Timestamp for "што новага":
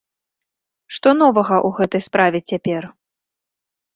0.97-1.57